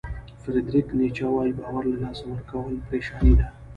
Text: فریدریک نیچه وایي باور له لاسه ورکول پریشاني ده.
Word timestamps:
فریدریک 0.41 0.87
نیچه 0.99 1.25
وایي 1.33 1.53
باور 1.59 1.83
له 1.91 1.97
لاسه 2.03 2.23
ورکول 2.31 2.73
پریشاني 2.87 3.33
ده. 3.39 3.47